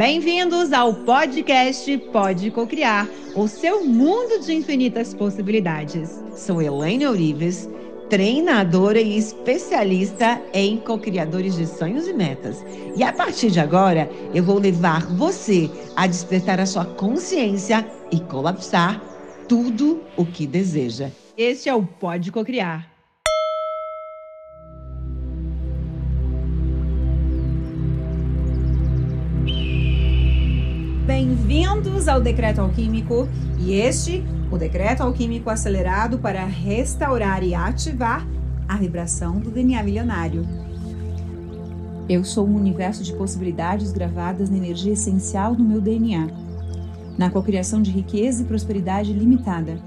[0.00, 3.06] Bem-vindos ao podcast Pode Cocriar,
[3.36, 6.24] o seu mundo de infinitas possibilidades.
[6.34, 7.68] Sou Elaine Orives,
[8.08, 12.64] treinadora e especialista em cocriadores de sonhos e metas.
[12.96, 18.18] E a partir de agora, eu vou levar você a despertar a sua consciência e
[18.20, 19.02] colapsar
[19.46, 21.10] tudo o que deseja.
[21.36, 22.99] Este é o Pode Cocriar.
[31.60, 33.28] Bem-vindos ao Decreto Alquímico
[33.58, 38.26] e este, o Decreto Alquímico acelerado para restaurar e ativar
[38.66, 40.48] a vibração do DNA milionário.
[42.08, 46.28] Eu sou um universo de possibilidades gravadas na energia essencial do meu DNA,
[47.18, 49.78] na cocriação de riqueza e prosperidade limitada.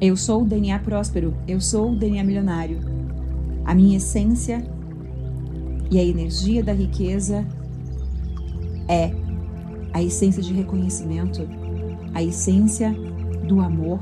[0.00, 2.80] Eu sou o DNA próspero, eu sou o DNA milionário.
[3.64, 4.66] A minha essência
[5.92, 7.46] e a energia da riqueza
[8.88, 9.23] é
[9.94, 11.48] a essência de reconhecimento,
[12.12, 12.92] a essência
[13.46, 14.00] do amor,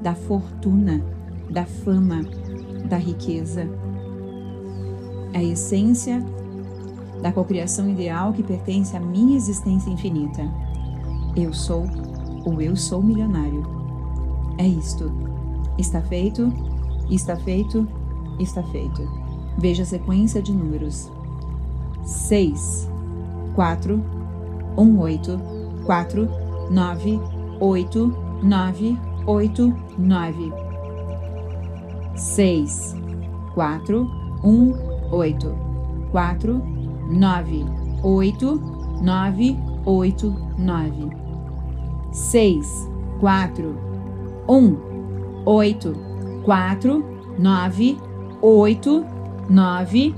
[0.00, 1.02] da fortuna,
[1.50, 2.20] da fama,
[2.88, 3.68] da riqueza.
[5.34, 6.24] A essência
[7.20, 10.48] da cocriação ideal que pertence à minha existência infinita.
[11.34, 11.84] Eu sou
[12.44, 13.66] ou eu sou milionário.
[14.56, 15.10] É isto.
[15.76, 16.52] Está feito,
[17.10, 17.88] está feito,
[18.38, 19.02] está feito.
[19.58, 21.10] Veja a sequência de números:
[22.04, 22.88] 6,
[23.56, 24.17] 4,
[24.76, 25.40] um oito
[25.84, 26.28] quatro
[26.70, 27.18] nove
[27.60, 30.52] oito nove oito nove.
[32.14, 32.96] Seis
[33.54, 34.08] quatro
[34.44, 34.74] um
[35.10, 35.54] oito.
[36.10, 36.62] Quatro
[37.10, 37.64] nove
[38.02, 38.60] oito
[39.02, 41.10] nove oito nove.
[42.12, 42.88] Seis
[43.20, 43.74] quatro
[44.48, 44.76] um
[45.44, 45.92] oito.
[46.44, 47.02] Quatro
[47.38, 47.96] nove
[48.42, 49.04] oito
[49.48, 50.14] nove.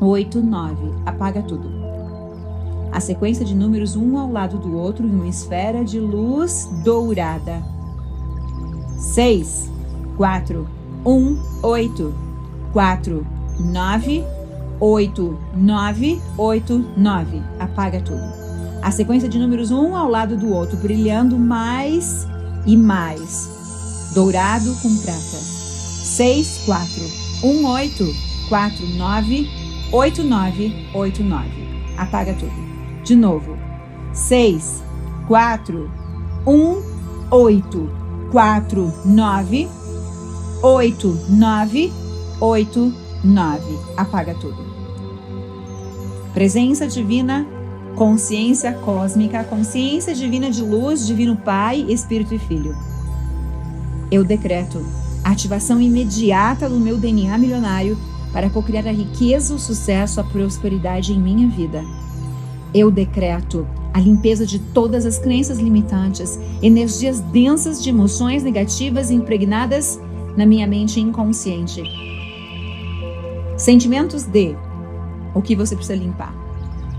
[0.00, 0.90] Oito nove.
[1.06, 1.81] Apaga tudo
[2.92, 7.62] a sequência de números um ao lado do outro em uma esfera de luz dourada.
[8.98, 9.70] 6,
[10.18, 10.68] 4,
[11.04, 12.14] 1, 8,
[12.72, 13.26] 4,
[13.58, 14.24] 9,
[14.78, 17.42] 8, 9, 8, 9.
[17.58, 18.22] Apaga tudo.
[18.82, 22.26] A sequência de números um ao lado do outro, brilhando mais
[22.66, 24.10] e mais.
[24.14, 25.18] Dourado com prata.
[25.18, 26.86] 6, 4,
[27.44, 28.04] 1, 8,
[28.50, 29.50] 4, 9,
[29.90, 31.48] 8, 9, 8, 9.
[31.96, 32.81] Apaga tudo.
[33.04, 33.56] De novo.
[34.12, 34.82] 6,
[35.26, 35.90] 4,
[36.46, 36.82] 1,
[37.30, 37.90] 8,
[38.30, 39.68] 4, 9,
[40.62, 41.92] 8, 9,
[42.40, 43.78] 8, 9.
[43.96, 44.64] Apaga tudo.
[46.32, 47.46] Presença divina,
[47.96, 52.76] consciência cósmica, consciência divina de luz, divino Pai, Espírito e Filho.
[54.10, 54.84] Eu decreto
[55.24, 57.98] ativação imediata do meu DNA milionário
[58.32, 61.84] para cocriar a riqueza, o sucesso, a prosperidade em minha vida
[62.74, 70.00] eu decreto a limpeza de todas as crenças limitantes, energias densas de emoções negativas impregnadas
[70.36, 71.82] na minha mente inconsciente.
[73.56, 74.56] Sentimentos de
[75.34, 76.34] o que você precisa limpar: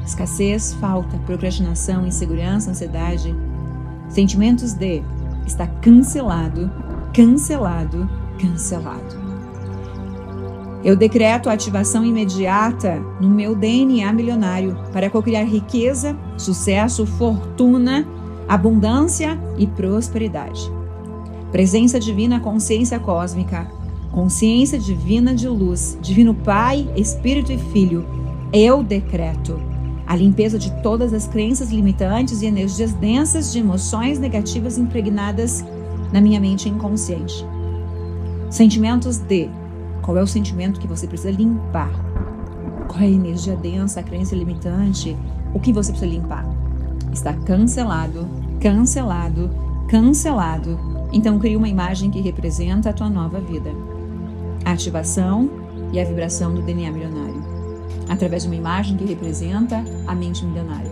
[0.06, 3.35] escassez, falta, procrastinação, insegurança, ansiedade.
[4.09, 5.01] Sentimentos de
[5.47, 6.72] está cancelado,
[7.13, 8.07] cancelado,
[8.39, 9.22] cancelado.
[10.83, 18.05] Eu decreto a ativação imediata no meu DNA milionário para cocriar riqueza, sucesso, fortuna,
[18.49, 20.69] abundância e prosperidade.
[21.53, 23.66] Presença divina, consciência cósmica,
[24.11, 28.05] consciência divina de luz, divino Pai, Espírito e Filho.
[28.51, 29.57] Eu decreto
[30.05, 35.63] a limpeza de todas as crenças limitantes e energias densas de emoções negativas impregnadas
[36.11, 37.45] na minha mente inconsciente.
[38.50, 39.50] Sentimentos de
[40.03, 41.90] qual é o sentimento que você precisa limpar?
[42.90, 45.18] Qual é a energia densa, a crença limitante?
[45.53, 46.46] O que você precisa limpar?
[47.12, 48.28] Está cancelado,
[48.59, 49.50] cancelado,
[49.88, 50.78] cancelado.
[51.13, 53.72] Então crie uma imagem que representa a tua nova vida.
[54.66, 55.50] A ativação
[55.94, 57.42] e a vibração do DNA milionário.
[58.10, 60.92] Através de uma imagem que representa a mente milionária.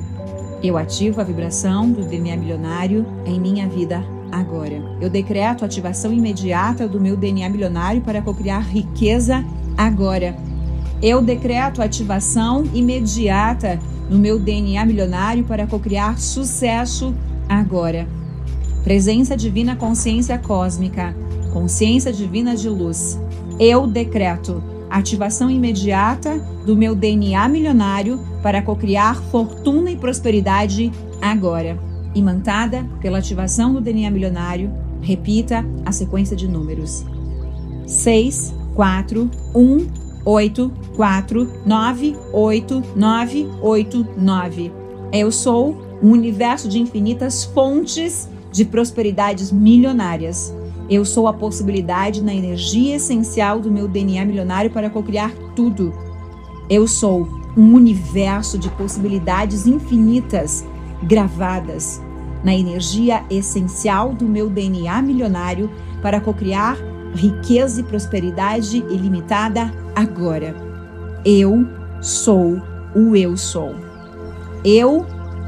[0.64, 4.02] Eu ativo a vibração do DNA milionário em minha vida
[4.32, 4.82] agora.
[5.02, 9.44] Eu decreto a ativação imediata do meu DNA milionário para cocriar riqueza
[9.78, 10.36] agora.
[11.02, 13.80] Eu decreto a ativação imediata
[14.10, 17.14] no meu DNA milionário para cocriar sucesso
[17.50, 18.08] agora.
[18.84, 21.16] Presença divina, consciência cósmica,
[21.54, 23.20] consciência divina de luz.
[23.60, 30.92] Eu decreto ativação imediata do meu DNA milionário para cocriar fortuna e prosperidade
[31.22, 34.72] agora imantada pela ativação do DNA milionário,
[35.02, 37.06] repita a sequência de números:
[37.86, 39.88] 6, 4, 1,
[40.24, 44.72] 8, 4, 9, 8, 9, 8, 9.
[45.12, 50.54] Eu sou um universo de infinitas fontes de prosperidades milionárias.
[50.90, 55.94] Eu sou a possibilidade na energia essencial do meu DNA milionário para cocriar tudo.
[56.70, 60.66] Eu sou um universo de possibilidades infinitas
[61.04, 62.02] gravadas
[62.44, 65.70] na energia essencial do meu DNA milionário
[66.02, 66.78] para cocriar
[67.14, 70.56] riqueza e prosperidade ilimitada agora.
[71.26, 71.66] Eu
[72.02, 72.62] sou
[72.96, 73.76] o eu sou.
[74.64, 75.06] Eu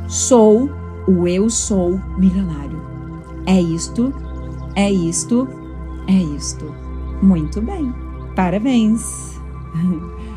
[0.08, 0.70] sou
[1.08, 2.82] o eu sou milionário.
[3.46, 4.14] É isto,
[4.76, 5.48] é isto,
[6.08, 6.74] é isto.
[7.22, 7.94] Muito bem.
[8.36, 9.40] Parabéns.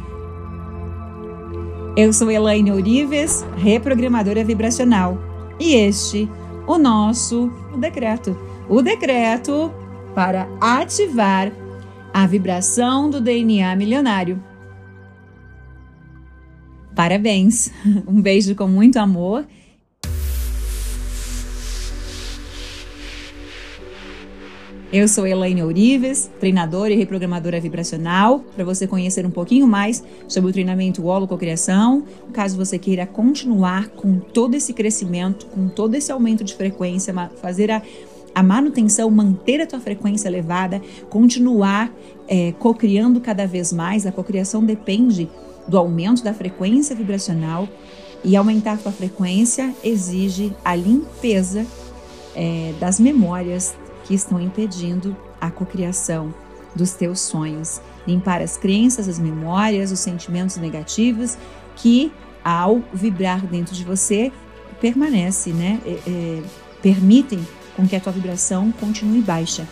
[1.96, 5.18] Eu sou Elaine Ourives, reprogramadora vibracional.
[5.58, 6.28] E este,
[6.66, 7.50] o nosso
[7.80, 8.36] decreto.
[8.68, 9.72] O decreto
[10.14, 11.50] para ativar
[12.12, 14.44] a vibração do DNA milionário.
[16.94, 17.72] Parabéns!
[18.06, 19.46] Um beijo com muito amor
[24.98, 30.48] Eu sou Elaine Ourives, treinadora e reprogramadora vibracional, para você conhecer um pouquinho mais sobre
[30.48, 32.02] o treinamento Holococriação,
[32.32, 37.12] caso você queira continuar com todo esse crescimento, com todo esse aumento de frequência,
[37.42, 37.82] fazer a,
[38.34, 41.92] a manutenção, manter a tua frequência elevada, continuar
[42.26, 44.06] é, cocriando cada vez mais.
[44.06, 45.28] A cocriação depende
[45.68, 47.68] do aumento da frequência vibracional
[48.24, 51.66] e aumentar a tua frequência exige a limpeza
[52.34, 53.74] é, das memórias
[54.06, 56.32] que estão impedindo a cocriação
[56.74, 57.80] dos teus sonhos.
[58.06, 61.36] Limpar as crenças, as memórias, os sentimentos negativos
[61.74, 62.12] que,
[62.44, 64.32] ao vibrar dentro de você,
[64.80, 65.80] permanece, né?
[65.84, 66.42] É, é,
[66.80, 69.66] permitem com que a tua vibração continue baixa.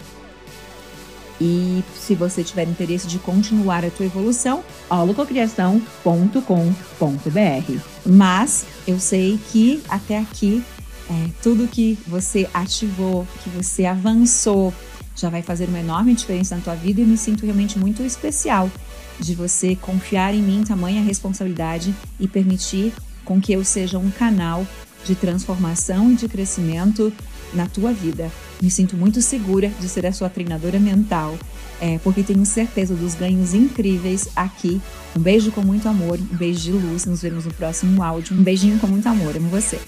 [1.41, 7.81] E se você tiver interesse de continuar a tua evolução, holococriação.com.br.
[8.07, 10.65] Mas eu sei que até aqui
[11.11, 14.73] é, tudo que você ativou, que você avançou,
[15.17, 18.71] já vai fazer uma enorme diferença na tua vida e me sinto realmente muito especial
[19.19, 22.93] de você confiar em mim tamanha responsabilidade e permitir
[23.25, 24.67] com que eu seja um canal
[25.05, 27.13] de transformação e de crescimento
[27.53, 28.31] na tua vida.
[28.61, 31.39] Me sinto muito segura de ser a sua treinadora mental,
[31.81, 34.81] é, porque tenho certeza dos ganhos incríveis aqui.
[35.17, 37.05] Um beijo com muito amor, um beijo de luz.
[37.05, 38.37] Nos vemos no próximo áudio.
[38.37, 39.37] Um beijinho com muito amor.
[39.37, 39.79] Amo você.